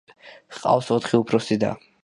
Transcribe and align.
ჰყავს 0.55 0.89
ოთხი 0.97 1.21
უფროსი 1.21 1.61
და. 1.65 1.75